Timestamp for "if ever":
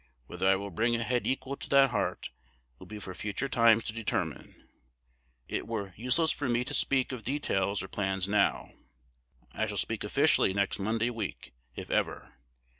11.75-12.33